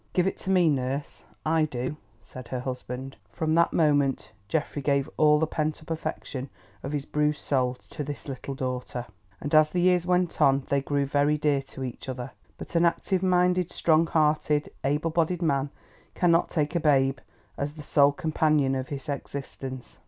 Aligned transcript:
"Give 0.13 0.25
it 0.25 0.35
to 0.39 0.49
me, 0.49 0.67
nurse—I 0.67 1.65
do," 1.65 1.95
said 2.23 2.47
her 2.47 2.61
husband. 2.61 3.17
From 3.31 3.53
that 3.53 3.71
moment 3.71 4.31
Geoffrey 4.47 4.81
gave 4.81 5.07
all 5.15 5.37
the 5.37 5.45
pent 5.45 5.79
up 5.79 5.91
affection 5.91 6.49
of 6.81 6.91
his 6.91 7.05
bruised 7.05 7.37
soul 7.43 7.75
to 7.91 8.03
this 8.03 8.27
little 8.27 8.55
daughter, 8.55 9.05
and 9.39 9.53
as 9.53 9.69
the 9.69 9.79
years 9.79 10.07
went 10.07 10.41
on 10.41 10.65
they 10.71 10.81
grew 10.81 11.05
very 11.05 11.37
dear 11.37 11.61
to 11.61 11.83
each 11.83 12.09
other. 12.09 12.31
But 12.57 12.73
an 12.73 12.83
active 12.83 13.21
minded, 13.21 13.69
strong 13.69 14.07
hearted, 14.07 14.71
able 14.83 15.11
bodied 15.11 15.43
man 15.43 15.69
cannot 16.15 16.49
take 16.49 16.73
a 16.75 16.79
babe 16.79 17.19
as 17.55 17.73
the 17.73 17.83
sole 17.83 18.11
companion 18.11 18.73
of 18.73 18.87
his 18.89 19.07
existence. 19.07 19.99